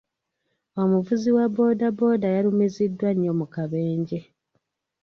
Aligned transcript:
Omuvuzi 0.81 1.29
wa 1.37 1.45
bood 1.55 1.79
booda 1.97 2.27
yalumiziddwa 2.35 3.09
nnyo 3.13 3.31
mu 3.39 3.45
kabenje. 3.53 4.19